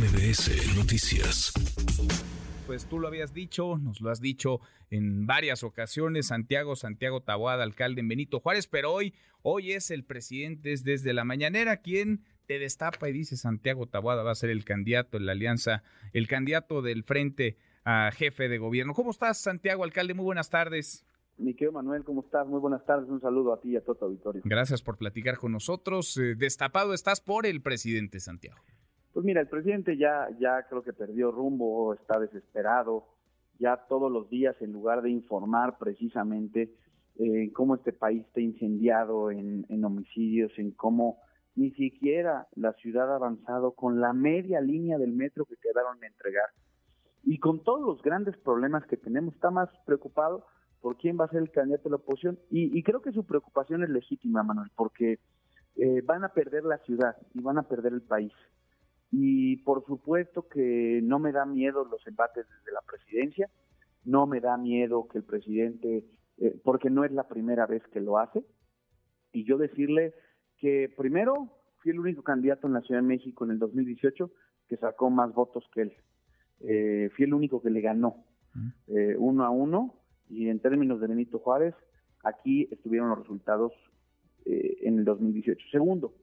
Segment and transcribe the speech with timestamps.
[0.00, 1.52] MBS Noticias.
[2.66, 7.64] Pues tú lo habías dicho, nos lo has dicho en varias ocasiones, Santiago, Santiago Taboada,
[7.64, 12.24] alcalde en Benito Juárez, pero hoy, hoy es el presidente, es desde la mañanera quien
[12.46, 15.82] te destapa y dice Santiago Taboada va a ser el candidato en la alianza,
[16.14, 18.94] el candidato del frente a jefe de gobierno.
[18.94, 20.14] ¿Cómo estás, Santiago, alcalde?
[20.14, 21.04] Muy buenas tardes.
[21.36, 22.46] Mi querido Manuel, ¿cómo estás?
[22.46, 23.06] Muy buenas tardes.
[23.10, 24.40] Un saludo a ti y a todo tu auditorio.
[24.46, 26.16] Gracias por platicar con nosotros.
[26.16, 28.62] Eh, destapado estás por el presidente Santiago.
[29.20, 33.04] Pues mira, el presidente ya, ya creo que perdió rumbo, está desesperado.
[33.58, 36.72] Ya todos los días, en lugar de informar precisamente
[37.18, 41.18] eh, cómo este país está incendiado en, homicidios, en cómo
[41.54, 46.06] ni siquiera la ciudad ha avanzado con la media línea del metro que quedaron de
[46.06, 46.48] entregar.
[47.22, 50.46] Y con todos los grandes problemas que tenemos, está más preocupado
[50.80, 52.38] por quién va a ser el candidato de la oposición.
[52.48, 55.18] Y, creo que su preocupación es legítima, Manuel, porque
[55.76, 58.32] eh, van a perder la ciudad y van a perder el país.
[59.12, 63.50] Y por supuesto que no me da miedo los embates desde la presidencia,
[64.04, 66.04] no me da miedo que el presidente,
[66.38, 68.44] eh, porque no es la primera vez que lo hace,
[69.32, 70.14] y yo decirle
[70.58, 74.30] que primero fui el único candidato en la Ciudad de México en el 2018
[74.68, 75.92] que sacó más votos que él.
[76.60, 78.24] Eh, fui el único que le ganó
[78.86, 79.94] eh, uno a uno
[80.28, 81.74] y en términos de Benito Juárez,
[82.22, 83.72] aquí estuvieron los resultados
[84.44, 85.66] eh, en el 2018.
[85.70, 86.14] Segundo,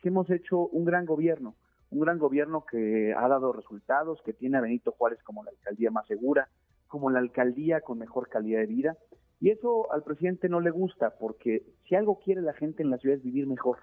[0.00, 1.56] que hemos hecho un gran gobierno,
[1.90, 5.90] un gran gobierno que ha dado resultados, que tiene a Benito Juárez como la alcaldía
[5.90, 6.48] más segura,
[6.86, 8.96] como la alcaldía con mejor calidad de vida.
[9.40, 12.98] Y eso al presidente no le gusta, porque si algo quiere la gente en la
[12.98, 13.78] ciudad es vivir mejor.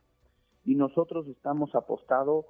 [0.66, 2.48] Y nosotros estamos apostado,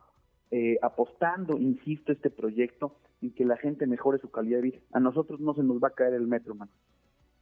[0.51, 4.79] eh, apostando, insisto, este proyecto en que la gente mejore su calidad de vida.
[4.91, 6.71] A nosotros no se nos va a caer el metro, mano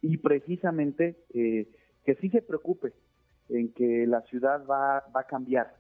[0.04, 1.68] y precisamente eh,
[2.06, 2.94] que sí se preocupe
[3.50, 5.74] en que la ciudad va, va a cambiar,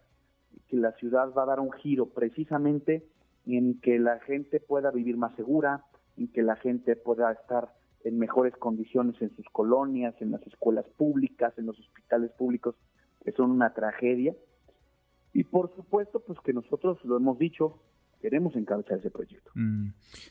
[0.67, 3.05] que la ciudad va a dar un giro precisamente
[3.45, 5.83] en que la gente pueda vivir más segura,
[6.17, 7.73] en que la gente pueda estar
[8.03, 12.75] en mejores condiciones en sus colonias, en las escuelas públicas, en los hospitales públicos,
[13.23, 14.35] que son una tragedia.
[15.33, 17.79] Y por supuesto, pues que nosotros lo hemos dicho,
[18.23, 19.51] queremos encabezar ese proyecto.
[19.53, 19.89] Mm.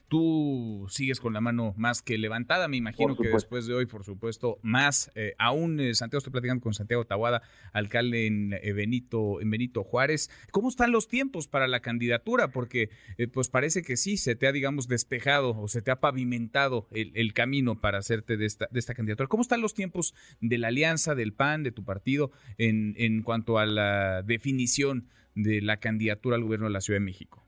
[0.08, 4.02] Tú sigues con la mano más que levantada, me imagino que después de hoy, por
[4.02, 5.12] supuesto, más.
[5.14, 7.42] Eh, aún, eh, Santiago, estoy platicando con Santiago Tahuada,
[7.74, 10.30] alcalde en, eh, Benito, en Benito Juárez.
[10.52, 12.48] ¿Cómo están los tiempos para la candidatura?
[12.48, 12.88] Porque
[13.30, 17.34] pues parece que sí, se te ha, digamos, despejado o se te ha pavimentado el,
[17.34, 19.28] camino para hacerte de esta, de esta candidatura.
[19.28, 23.58] ¿Cómo están los tiempos de la alianza, del PAN, de tu partido, en, en cuanto
[23.58, 27.42] a la definición de la candidatura al gobierno de la Ciudad de México?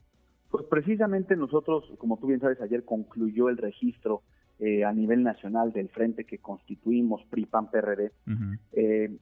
[0.75, 4.23] Precisamente nosotros, como tú bien sabes, ayer concluyó el registro
[4.59, 8.11] eh, a nivel nacional del frente que constituimos PRI-PAN-PRD
[8.73, 9.17] eh,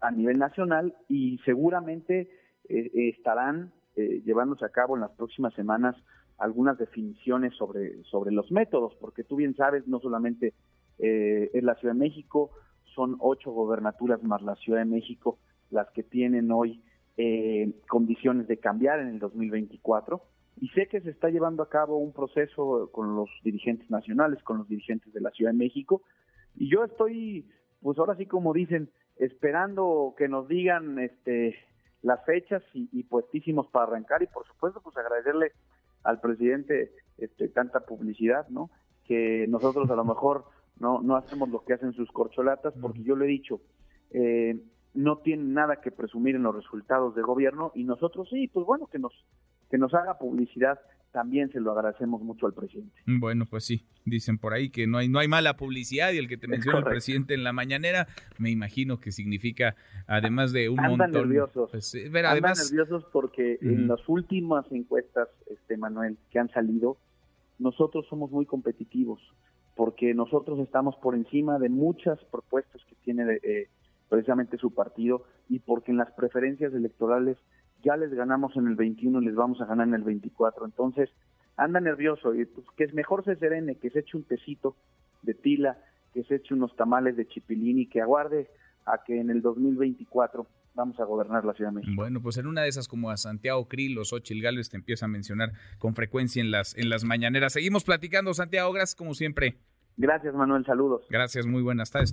[0.00, 2.28] a nivel nacional y seguramente
[2.68, 5.94] eh, estarán llevándose a cabo en las próximas semanas
[6.36, 10.52] algunas definiciones sobre, sobre los métodos, porque tú bien sabes, no solamente
[10.98, 12.50] es la Ciudad de México,
[12.96, 15.38] son ocho gobernaturas más la Ciudad de México
[15.70, 16.82] las que tienen hoy
[17.88, 20.22] condiciones de cambiar en el 2024
[20.60, 24.58] y sé que se está llevando a cabo un proceso con los dirigentes nacionales, con
[24.58, 26.02] los dirigentes de la Ciudad de México,
[26.56, 27.48] y yo estoy,
[27.80, 31.56] pues ahora sí como dicen, esperando que nos digan este
[32.00, 35.50] las fechas y, puestísimos para arrancar y por supuesto pues agradecerle
[36.04, 38.70] al presidente este tanta publicidad, ¿no?
[39.04, 40.44] Que nosotros a lo mejor
[40.78, 43.60] no no hacemos lo que hacen sus corcholatas porque yo le he dicho
[44.10, 44.60] eh,
[44.94, 48.86] no tienen nada que presumir en los resultados de gobierno y nosotros sí, pues bueno,
[48.86, 49.12] que nos
[49.70, 50.78] que nos haga publicidad
[51.12, 52.94] también se lo agradecemos mucho al presidente.
[53.06, 56.28] Bueno, pues sí, dicen por ahí que no hay no hay mala publicidad y el
[56.28, 58.06] que te menciona el presidente en la mañanera,
[58.38, 59.74] me imagino que significa
[60.06, 61.70] además de un Andan montón nerviosos.
[61.70, 66.98] Pues, Andan nerviosos porque en las últimas encuestas, este Manuel, que han salido,
[67.58, 69.20] nosotros somos muy competitivos
[69.74, 73.68] porque nosotros estamos por encima de muchas propuestas que tiene eh,
[74.08, 77.38] precisamente su partido y porque en las preferencias electorales
[77.82, 80.64] ya les ganamos en el 21 y les vamos a ganar en el 24.
[80.66, 81.10] Entonces,
[81.56, 84.76] anda nervioso y pues, que es mejor se serene, que se eche un tecito
[85.22, 85.78] de tila,
[86.14, 88.48] que se eche unos tamales de chipilín y que aguarde
[88.86, 91.94] a que en el 2024 vamos a gobernar la Ciudad de México.
[91.96, 95.06] Bueno, pues en una de esas como a Santiago Krill o Xochitl Gálvez te empieza
[95.06, 97.52] a mencionar con frecuencia en las, en las mañaneras.
[97.52, 99.58] Seguimos platicando, Santiago, gracias como siempre.
[99.96, 101.02] Gracias, Manuel, saludos.
[101.10, 102.12] Gracias, muy buenas tardes